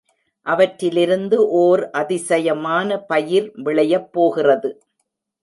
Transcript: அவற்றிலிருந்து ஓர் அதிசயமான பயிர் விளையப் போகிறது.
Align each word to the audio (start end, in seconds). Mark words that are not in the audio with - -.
அவற்றிலிருந்து 0.45 1.37
ஓர் 1.59 1.83
அதிசயமான 1.91 2.99
பயிர் 3.03 3.47
விளையப் 3.63 4.09
போகிறது. 4.11 4.71